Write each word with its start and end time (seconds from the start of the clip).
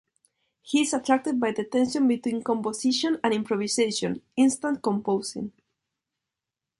He 0.63 0.81
is 0.81 0.95
attracted 0.95 1.39
by 1.39 1.51
the 1.51 1.63
tension 1.63 2.07
between 2.07 2.43
composition 2.43 3.19
and 3.23 3.31
improvisation 3.35 4.23
("instant 4.35 4.81
composing"). 4.81 5.51